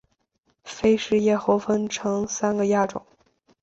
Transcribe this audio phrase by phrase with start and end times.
[0.63, 3.05] 菲氏叶猴分成三个亚种